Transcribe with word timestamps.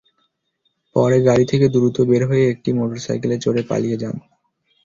পরে 0.95 1.17
গাড়ি 1.27 1.45
থেকে 1.45 1.65
দ্রুত 1.69 1.97
বের 2.09 2.23
হয়ে 2.29 2.45
একটি 2.53 2.69
মোটরসাইকেলে 2.73 3.35
চড়ে 3.39 3.61
পালিয়ে 3.69 3.97
যান। 3.97 4.15